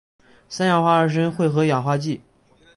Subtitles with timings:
[0.49, 2.21] 三氧化二砷会和氧化剂。